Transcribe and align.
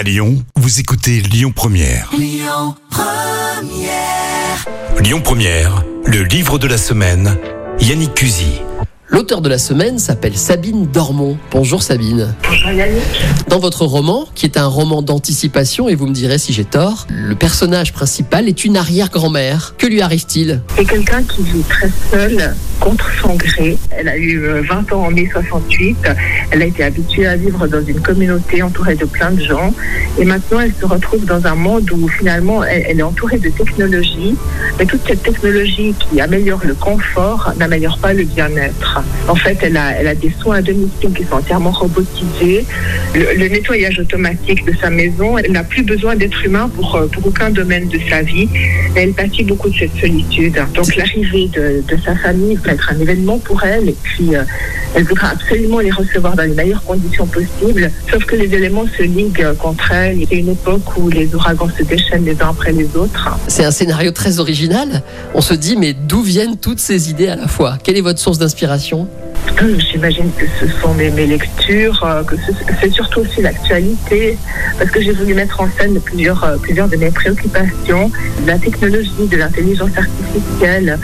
À 0.00 0.02
Lyon, 0.02 0.42
vous 0.56 0.80
écoutez 0.80 1.20
Lyon 1.20 1.52
Première. 1.54 2.10
Lyon 4.98 5.20
Première, 5.20 5.84
le 6.06 6.22
livre 6.22 6.58
de 6.58 6.66
la 6.66 6.78
semaine. 6.78 7.36
Yannick 7.80 8.14
Cusy. 8.14 8.62
L'auteur 9.12 9.40
de 9.40 9.48
la 9.48 9.58
semaine 9.58 9.98
s'appelle 9.98 10.36
Sabine 10.36 10.86
Dormont. 10.86 11.36
Bonjour 11.50 11.82
Sabine. 11.82 12.32
Bonjour 12.48 12.70
Yannick. 12.70 13.02
Dans 13.48 13.58
votre 13.58 13.84
roman, 13.84 14.28
qui 14.36 14.46
est 14.46 14.56
un 14.56 14.66
roman 14.66 15.02
d'anticipation, 15.02 15.88
et 15.88 15.96
vous 15.96 16.06
me 16.06 16.12
direz 16.12 16.38
si 16.38 16.52
j'ai 16.52 16.64
tort, 16.64 17.08
le 17.10 17.34
personnage 17.34 17.92
principal 17.92 18.46
est 18.46 18.64
une 18.64 18.76
arrière-grand-mère. 18.76 19.74
Que 19.78 19.88
lui 19.88 20.00
arrive-t-il? 20.00 20.62
C'est 20.76 20.84
quelqu'un 20.84 21.24
qui 21.24 21.42
vit 21.42 21.62
très 21.62 21.90
seul, 22.12 22.54
contre 22.78 23.10
son 23.20 23.34
gré. 23.34 23.76
Elle 23.90 24.08
a 24.08 24.16
eu 24.16 24.44
euh, 24.44 24.62
20 24.62 24.92
ans 24.92 25.06
en 25.06 25.10
mai 25.10 25.28
68. 25.32 25.96
Elle 26.52 26.62
a 26.62 26.66
été 26.66 26.84
habituée 26.84 27.26
à 27.26 27.36
vivre 27.36 27.66
dans 27.66 27.84
une 27.84 28.00
communauté 28.00 28.62
entourée 28.62 28.94
de 28.94 29.06
plein 29.06 29.32
de 29.32 29.42
gens. 29.42 29.74
Et 30.18 30.24
maintenant, 30.24 30.60
elle 30.60 30.72
se 30.80 30.86
retrouve 30.86 31.24
dans 31.24 31.44
un 31.46 31.56
monde 31.56 31.90
où 31.90 32.06
finalement, 32.08 32.62
elle, 32.62 32.84
elle 32.88 33.00
est 33.00 33.02
entourée 33.02 33.38
de 33.38 33.50
technologie. 33.50 34.36
Mais 34.78 34.86
toute 34.86 35.04
cette 35.04 35.24
technologie 35.24 35.94
qui 35.98 36.20
améliore 36.20 36.60
le 36.64 36.74
confort 36.74 37.52
n'améliore 37.58 37.98
pas 37.98 38.12
le 38.12 38.22
bien-être. 38.22 38.99
En 39.28 39.34
fait, 39.34 39.58
elle 39.62 39.76
a, 39.76 39.92
elle 39.92 40.08
a 40.08 40.14
des 40.14 40.32
soins 40.40 40.56
à 40.56 40.62
domicile 40.62 41.12
qui 41.16 41.24
sont 41.24 41.34
entièrement 41.34 41.70
robotisés. 41.70 42.64
Le, 43.14 43.38
le 43.38 43.48
nettoyage 43.48 43.98
automatique 43.98 44.64
de 44.64 44.72
sa 44.80 44.90
maison, 44.90 45.38
elle 45.38 45.52
n'a 45.52 45.64
plus 45.64 45.82
besoin 45.82 46.16
d'être 46.16 46.44
humain 46.44 46.70
pour, 46.74 46.96
euh, 46.96 47.06
pour 47.06 47.26
aucun 47.26 47.50
domaine 47.50 47.88
de 47.88 47.98
sa 48.08 48.22
vie. 48.22 48.48
Elle 48.94 49.12
pâtit 49.12 49.44
beaucoup 49.44 49.70
de 49.70 49.76
cette 49.76 49.96
solitude. 50.00 50.58
Donc 50.74 50.96
l'arrivée 50.96 51.48
de, 51.48 51.82
de 51.86 51.96
sa 52.04 52.14
famille 52.16 52.56
va 52.64 52.72
être 52.72 52.90
un 52.92 52.98
événement 53.00 53.38
pour 53.38 53.62
elle. 53.64 53.88
Et 53.88 53.96
puis, 54.02 54.34
euh, 54.34 54.42
elle 54.94 55.04
voudra 55.04 55.28
absolument 55.28 55.80
les 55.80 55.90
recevoir 55.90 56.34
dans 56.36 56.42
les 56.42 56.54
meilleures 56.54 56.84
conditions 56.84 57.26
possibles. 57.26 57.90
Sauf 58.10 58.24
que 58.24 58.36
les 58.36 58.52
éléments 58.54 58.86
se 58.98 59.02
liguent 59.02 59.42
euh, 59.42 59.54
contre 59.54 59.92
elle. 59.92 60.18
C'est 60.28 60.36
une 60.36 60.50
époque 60.50 60.96
où 60.96 61.08
les 61.08 61.32
ouragans 61.34 61.68
se 61.76 61.84
déchaînent 61.84 62.24
les 62.24 62.40
uns 62.42 62.50
après 62.50 62.72
les 62.72 62.88
autres. 62.96 63.38
C'est 63.46 63.64
un 63.64 63.70
scénario 63.70 64.10
très 64.10 64.40
original. 64.40 65.02
On 65.34 65.40
se 65.40 65.54
dit, 65.54 65.76
mais 65.76 65.92
d'où 65.92 66.22
viennent 66.22 66.56
toutes 66.56 66.80
ces 66.80 67.10
idées 67.10 67.28
à 67.28 67.36
la 67.36 67.48
fois? 67.48 67.78
Quelle 67.82 67.96
est 67.96 68.00
votre 68.00 68.18
source 68.18 68.38
d'inspiration? 68.38 68.89
J'imagine 69.78 70.30
que 70.38 70.46
ce 70.58 70.66
sont 70.80 70.94
mes, 70.94 71.10
lectures, 71.26 72.02
euh, 72.04 72.22
que 72.24 72.34
ce- 72.36 72.52
c'est 72.80 72.90
surtout 72.90 73.20
aussi 73.20 73.42
l'actualité, 73.42 74.38
parce 74.78 74.90
que 74.90 75.00
j'ai 75.02 75.12
voulu 75.12 75.34
mettre 75.34 75.60
en 75.60 75.68
scène 75.78 76.00
plusieurs, 76.00 76.42
euh, 76.44 76.56
plusieurs 76.56 76.88
de 76.88 76.96
mes 76.96 77.10
préoccupations, 77.10 78.10
de 78.42 78.46
la 78.46 78.58
technologie, 78.58 79.26
de 79.30 79.36
l'intelligence 79.36 79.90
artificielle, 79.96 80.98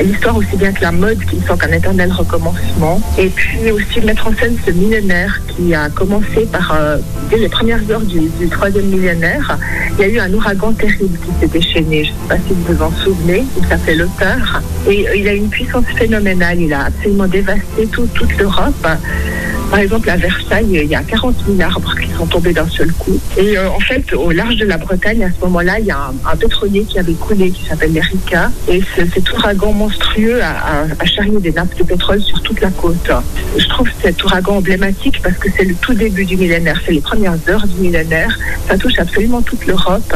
l'histoire 0.00 0.36
aussi 0.36 0.56
bien 0.56 0.72
que 0.72 0.80
la 0.82 0.92
mode 0.92 1.18
qui 1.26 1.36
ne 1.36 1.42
sont 1.42 1.56
qu'un 1.56 1.72
éternel 1.72 2.10
recommencement, 2.12 3.00
et 3.18 3.28
puis 3.28 3.70
aussi 3.70 4.00
mettre 4.00 4.26
en 4.26 4.34
scène 4.34 4.56
ce 4.64 4.70
millénaire 4.70 5.40
qui 5.48 5.74
a 5.74 5.88
commencé 5.90 6.46
par, 6.50 6.74
euh, 6.78 6.96
dès 7.30 7.36
les 7.38 7.48
premières 7.48 7.80
heures 7.90 8.00
du, 8.00 8.20
du 8.40 8.48
troisième 8.48 8.86
millénaire, 8.86 9.58
il 9.98 10.02
y 10.02 10.04
a 10.04 10.08
eu 10.08 10.18
un 10.18 10.32
ouragan 10.32 10.72
terrible 10.72 11.18
qui 11.18 11.30
s'est 11.40 11.48
déchaîné, 11.52 12.04
je 12.04 12.10
ne 12.10 12.14
sais 12.14 12.28
pas 12.28 12.36
si 12.36 12.54
vous 12.54 12.74
vous 12.74 12.82
en 12.82 12.90
souvenez, 13.04 13.44
il 13.60 13.66
s'appelle 13.66 13.98
l'auteur, 13.98 14.62
et 14.88 15.08
euh, 15.08 15.16
il 15.16 15.28
a 15.28 15.34
une 15.34 15.48
puissance 15.48 15.84
phénoménale, 15.96 16.60
il 16.60 16.72
a 16.72 16.84
absolument 16.86 17.26
dévasté 17.26 17.86
tout- 17.90 18.08
toute 18.14 18.36
l'Europe. 18.38 18.86
Par 19.72 19.80
exemple, 19.80 20.10
à 20.10 20.16
Versailles, 20.16 20.66
il 20.70 20.84
y 20.84 20.94
a 20.94 21.02
40 21.02 21.34
000 21.46 21.58
arbres 21.62 21.94
qui 21.98 22.10
sont 22.10 22.26
tombés 22.26 22.52
d'un 22.52 22.68
seul 22.68 22.92
coup. 22.92 23.18
Et 23.38 23.56
euh, 23.56 23.70
en 23.70 23.80
fait, 23.80 24.12
au 24.12 24.30
large 24.30 24.56
de 24.56 24.66
la 24.66 24.76
Bretagne, 24.76 25.24
à 25.24 25.30
ce 25.30 25.42
moment-là, 25.46 25.78
il 25.78 25.86
y 25.86 25.90
a 25.90 26.12
un, 26.30 26.36
pétrolier 26.36 26.82
qui 26.84 26.98
avait 26.98 27.14
coulé, 27.14 27.50
qui 27.50 27.64
s'appelle 27.64 27.94
l'Erika. 27.94 28.50
Et 28.68 28.82
ce- 28.94 29.06
cet 29.14 29.32
ouragan 29.32 29.72
monstrueux 29.72 30.42
a, 30.42 30.84
charrié 31.06 31.38
des 31.40 31.52
nappes 31.52 31.74
de 31.78 31.84
pétrole 31.84 32.20
sur 32.20 32.42
toute 32.42 32.60
la 32.60 32.68
côte. 32.68 33.10
Je 33.56 33.66
trouve 33.66 33.88
cet 34.02 34.22
ouragan 34.22 34.56
emblématique 34.56 35.22
parce 35.22 35.38
que 35.38 35.48
c'est 35.56 35.64
le 35.64 35.74
tout 35.76 35.94
début 35.94 36.26
du 36.26 36.36
millénaire, 36.36 36.78
c'est 36.84 36.92
les 36.92 37.00
premières 37.00 37.38
heures 37.48 37.66
du 37.66 37.80
millénaire. 37.80 38.38
Ça 38.68 38.76
touche 38.76 38.98
absolument 38.98 39.40
toute 39.40 39.64
l'Europe. 39.64 40.14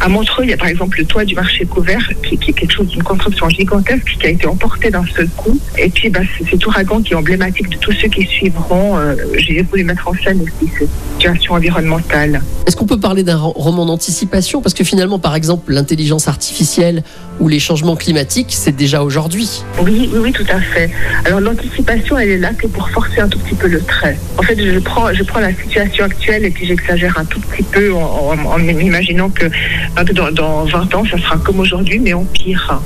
À 0.00 0.08
Montreux, 0.08 0.44
il 0.44 0.50
y 0.50 0.52
a 0.52 0.56
par 0.56 0.68
exemple 0.68 0.98
le 0.98 1.06
toit 1.06 1.24
du 1.24 1.34
marché 1.34 1.64
couvert, 1.64 2.08
qui, 2.22 2.34
est 2.34 2.52
quelque 2.52 2.72
chose 2.72 2.86
d'une 2.86 3.02
construction 3.02 3.48
gigantesque 3.48 4.16
qui 4.20 4.26
a 4.26 4.30
été 4.30 4.46
emporté 4.46 4.90
d'un 4.90 5.04
seul 5.16 5.28
coup. 5.30 5.58
Et 5.76 5.88
puis, 5.88 6.08
bah, 6.08 6.20
c'est 6.38 6.48
cet 6.48 6.64
ouragan 6.66 7.02
qui 7.02 7.14
est 7.14 7.16
emblématique 7.16 7.68
de 7.68 7.76
tous 7.78 7.92
ceux 7.92 8.08
qui 8.08 8.24
suivront. 8.26 8.75
Euh, 8.76 9.14
J'ai 9.38 9.62
voulu 9.62 9.84
mettre 9.84 10.06
en 10.08 10.14
scène 10.14 10.40
aussi 10.42 10.70
cette 10.78 10.88
situation 11.14 11.54
environnementale. 11.54 12.42
Est-ce 12.66 12.76
qu'on 12.76 12.86
peut 12.86 12.98
parler 13.00 13.22
d'un 13.22 13.38
ro- 13.38 13.52
roman 13.56 13.86
d'anticipation? 13.86 14.60
Parce 14.60 14.74
que 14.74 14.84
finalement, 14.84 15.18
par 15.18 15.34
exemple, 15.34 15.72
l'intelligence 15.72 16.28
artificielle 16.28 17.02
ou 17.40 17.48
les 17.48 17.58
changements 17.60 17.96
climatiques, 17.96 18.48
c'est 18.50 18.74
déjà 18.74 19.02
aujourd'hui. 19.02 19.62
Oui, 19.82 20.08
oui, 20.12 20.18
oui, 20.20 20.32
tout 20.32 20.46
à 20.50 20.60
fait. 20.60 20.90
Alors 21.24 21.40
l'anticipation, 21.40 22.18
elle 22.18 22.30
est 22.30 22.38
là 22.38 22.52
que 22.54 22.66
pour 22.66 22.88
forcer 22.90 23.20
un 23.20 23.28
tout 23.28 23.38
petit 23.38 23.54
peu 23.54 23.68
le 23.68 23.80
trait. 23.80 24.16
En 24.38 24.42
fait, 24.42 24.56
je 24.58 24.78
prends, 24.78 25.12
je 25.12 25.22
prends 25.22 25.40
la 25.40 25.54
situation 25.54 26.04
actuelle 26.04 26.44
et 26.44 26.50
puis 26.50 26.66
j'exagère 26.66 27.18
un 27.18 27.24
tout 27.24 27.40
petit 27.40 27.62
peu 27.62 27.92
en, 27.94 27.98
en- 28.32 28.46
en 28.46 28.58
imaginant 28.58 29.28
que, 29.30 29.46
que 29.46 30.12
dans, 30.12 30.30
dans 30.32 30.64
20 30.64 30.94
ans, 30.94 31.04
ça 31.10 31.18
sera 31.18 31.36
comme 31.38 31.60
aujourd'hui, 31.60 31.98
mais 31.98 32.12
en 32.14 32.24
pire. 32.24 32.80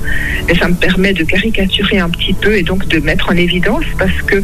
Et 0.49 0.55
ça 0.55 0.67
me 0.67 0.75
permet 0.75 1.13
de 1.13 1.23
caricaturer 1.23 1.99
un 1.99 2.09
petit 2.09 2.33
peu 2.33 2.55
et 2.55 2.63
donc 2.63 2.87
de 2.87 2.99
mettre 2.99 3.29
en 3.29 3.35
évidence 3.37 3.85
parce 3.97 4.21
que 4.25 4.35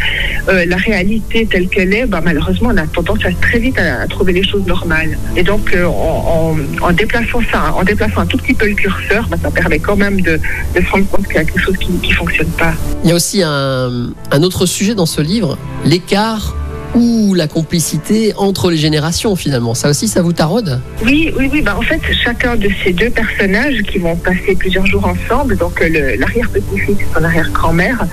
euh, 0.50 0.66
la 0.66 0.78
réalité 0.78 1.37
telle 1.46 1.68
qu'elle 1.68 1.94
est, 1.94 2.06
ben, 2.06 2.22
malheureusement, 2.24 2.70
on 2.74 2.78
a 2.78 2.88
tendance 2.88 3.20
à 3.26 3.32
très 3.42 3.60
vite 3.60 3.78
à, 3.78 4.02
à 4.02 4.08
trouver 4.08 4.34
les 4.34 4.44
choses 4.44 4.66
normales. 4.66 5.18
Et 5.36 5.44
donc, 5.44 5.74
euh, 5.76 5.86
en, 5.86 6.56
en- 6.82 6.86
en 6.88 6.92
déplaçant 6.92 7.42
ça, 7.52 7.74
en 7.76 7.84
déplaçant 7.84 8.22
un 8.22 8.26
tout 8.26 8.38
petit 8.38 8.54
peu 8.54 8.68
le 8.68 8.74
curseur, 8.74 9.28
ben, 9.30 9.38
ça 9.42 9.52
permet 9.52 9.80
quand 9.80 9.96
même 9.96 10.22
de, 10.22 10.40
de 10.76 10.82
se 10.82 10.90
rendre 10.92 11.08
compte 11.08 11.26
qu'il 11.28 11.36
y 11.36 11.40
a 11.40 11.44
quelque 11.46 11.60
chose 11.62 11.78
qui 11.78 11.92
ne 11.92 12.14
fonctionne 12.14 12.48
pas. 12.58 12.74
Il 13.04 13.10
y 13.10 13.14
a 13.14 13.16
aussi 13.16 13.44
un, 13.44 14.10
un 14.32 14.44
autre 14.44 14.66
sujet 14.66 14.96
dans 14.96 15.06
ce 15.06 15.22
livre, 15.22 15.58
l'écart 15.86 16.56
ou 16.96 17.34
la 17.36 17.48
complicité 17.48 18.34
entre 18.38 18.72
les 18.72 18.78
générations 18.78 19.36
finalement. 19.36 19.74
Ça 19.76 19.90
aussi, 19.90 20.08
ça 20.08 20.22
vous 20.22 20.32
taraude? 20.34 20.80
Oui, 21.04 21.32
oui, 21.38 21.50
oui. 21.52 21.62
Bah, 21.62 21.76
en 21.78 21.82
fait, 21.82 22.00
chacun 22.24 22.56
de 22.56 22.70
ces 22.84 22.94
deux 22.94 23.10
personnages 23.10 23.82
qui 23.84 23.98
vont 24.00 24.16
passer 24.16 24.56
plusieurs 24.58 24.86
jours 24.88 25.06
ensemble, 25.06 25.58
donc 25.58 25.82
euh, 25.82 26.16
l'arrière-petit-fils 26.18 26.96
et 27.02 27.06
son 27.14 27.24
arrière-grand-mère, 27.24 28.08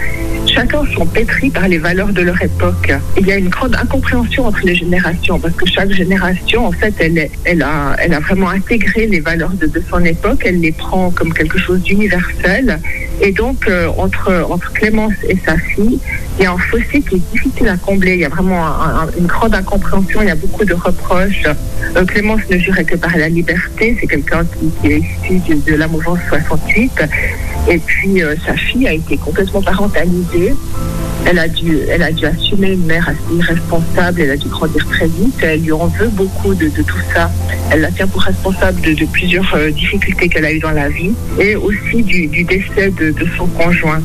chacun 0.55 0.85
sont 0.95 1.07
pétris 1.07 1.51
par 1.51 1.69
les 1.69 1.79
valeurs 1.79 2.13
de 2.13 2.23
leur 2.23 2.41
époque. 2.41 2.93
Il 3.19 3.27
y 3.27 3.33
a 3.33 3.37
une 3.37 3.49
grande 3.49 3.75
incompréhension 3.75 4.47
entre 4.47 4.61
les 4.65 4.75
générations 4.75 5.39
parce 5.39 5.55
que 5.55 5.67
chaque 5.67 5.91
génération, 5.91 6.67
en 6.67 6.73
fait, 6.73 6.95
elle, 7.45 7.63
a 7.63 8.21
vraiment 8.21 8.51
intégré 8.51 9.07
les 9.07 9.21
valeurs 9.21 9.53
de, 9.53 9.67
de 9.67 9.83
son 9.91 10.05
époque. 10.05 10.43
Elle 10.45 10.61
les 10.61 10.73
prend 10.73 11.11
comme 11.11 11.33
quelque 11.33 11.59
chose 11.59 11.83
d'universel. 11.83 12.79
Et 13.27 13.33
donc, 13.33 13.67
euh, 13.69 13.89
entre, 13.97 14.47
entre 14.51 14.71
Clémence 14.75 15.15
et 15.29 15.37
sa 15.47 15.57
fille, 15.57 15.99
il 16.39 16.43
y 16.43 16.47
a 16.47 16.53
un 16.53 16.59
fossé 16.59 17.01
qui 17.01 17.15
est 17.17 17.33
difficile 17.33 17.69
à 17.69 17.77
combler. 17.79 18.13
Il 18.15 18.21
y 18.21 18.25
a 18.27 18.29
vraiment 18.29 18.67
un- 18.67 19.05
un- 19.05 19.09
une 19.19 19.27
grande 19.27 19.55
incompréhension. 19.55 20.21
Il 20.21 20.29
y 20.29 20.31
a 20.31 20.35
beaucoup 20.35 20.65
de 20.65 20.75
reproches. 20.75 21.45
Euh, 21.97 22.05
Clémence 22.05 22.41
ne 22.51 22.59
jurait 22.59 22.85
que 22.85 22.97
par 22.97 23.17
la 23.17 23.31
liberté. 23.31 23.97
C'est 23.99 24.07
quelqu'un 24.07 24.45
qui, 24.83 24.93
est 24.93 24.99
issu 24.99 25.39
de, 25.49 25.71
de 25.73 25.77
la 25.77 25.89
mouvance 25.89 26.19
68. 26.29 26.93
Et 27.71 27.79
puis, 27.79 28.23
euh, 28.23 28.35
sa 28.47 28.55
fille 28.55 28.87
a 28.87 28.93
été 28.93 29.17
complètement 29.17 29.63
parentalisée. 29.63 30.55
Elle 31.27 31.39
a, 31.39 31.49
dû, 31.49 31.79
elle 31.89 32.03
a 32.03 32.13
dû 32.13 32.27
assumer 32.27 32.73
une 32.73 32.85
mère 32.85 33.09
assez 33.09 33.37
irresponsable. 33.37 34.21
Elle 34.21 34.31
a 34.31 34.37
dû 34.37 34.49
grandir 34.49 34.87
très 34.87 35.07
vite. 35.07 35.35
Elle 35.43 35.63
lui 35.63 35.73
en 35.73 35.87
veut 35.87 36.09
beaucoup 36.09 36.55
de, 36.55 36.69
tout 36.69 37.01
ça. 37.15 37.31
Elle 37.71 37.81
la 37.81 37.91
tient 37.91 38.07
pour 38.07 38.23
responsable 38.23 38.81
de, 38.81 39.07
plusieurs 39.07 39.55
euh, 39.55 39.71
difficultés 39.71 40.29
qu'elle 40.29 40.45
a 40.45 40.53
eues 40.53 40.61
dans 40.61 40.71
la 40.71 40.89
vie 40.89 41.13
et 41.41 41.57
aussi 41.57 42.03
du, 42.03 42.27
décès 42.45 42.91
de 42.91 43.27
son 43.37 43.47
conjoint. 43.47 44.03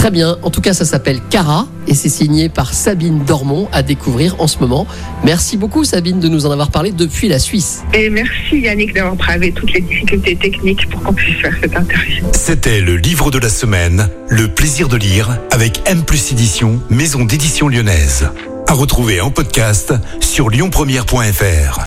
Très 0.00 0.10
bien. 0.10 0.38
En 0.40 0.48
tout 0.48 0.62
cas, 0.62 0.72
ça 0.72 0.86
s'appelle 0.86 1.20
Cara 1.28 1.66
et 1.86 1.92
c'est 1.92 2.08
signé 2.08 2.48
par 2.48 2.72
Sabine 2.72 3.22
Dormont 3.26 3.68
à 3.70 3.82
découvrir 3.82 4.34
en 4.40 4.46
ce 4.46 4.56
moment. 4.56 4.86
Merci 5.24 5.58
beaucoup 5.58 5.84
Sabine 5.84 6.20
de 6.20 6.28
nous 6.28 6.46
en 6.46 6.50
avoir 6.50 6.70
parlé 6.70 6.90
depuis 6.90 7.28
la 7.28 7.38
Suisse. 7.38 7.82
Et 7.92 8.08
merci 8.08 8.60
Yannick 8.60 8.94
d'avoir 8.94 9.14
bravé 9.14 9.52
toutes 9.52 9.74
les 9.74 9.82
difficultés 9.82 10.36
techniques 10.36 10.88
pour 10.88 11.02
qu'on 11.02 11.12
puisse 11.12 11.36
faire 11.36 11.54
cette 11.60 11.76
interview. 11.76 12.24
C'était 12.32 12.80
le 12.80 12.96
livre 12.96 13.30
de 13.30 13.38
la 13.38 13.50
semaine, 13.50 14.08
Le 14.30 14.48
plaisir 14.48 14.88
de 14.88 14.96
lire, 14.96 15.38
avec 15.50 15.82
M 15.84 16.02
Plus 16.02 16.32
Édition, 16.32 16.80
maison 16.88 17.26
d'édition 17.26 17.68
lyonnaise. 17.68 18.30
À 18.68 18.72
retrouver 18.72 19.20
en 19.20 19.30
podcast 19.30 19.92
sur 20.20 20.48
lyonpremière.fr. 20.48 21.84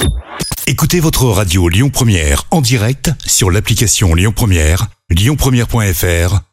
Écoutez 0.68 1.00
votre 1.00 1.26
radio 1.26 1.68
Lyon 1.68 1.90
Première 1.90 2.44
en 2.52 2.62
direct 2.62 3.10
sur 3.26 3.50
l'application 3.50 4.14
Lyon 4.14 4.34
Première, 4.36 4.86
lyonpremière.fr 5.10 6.53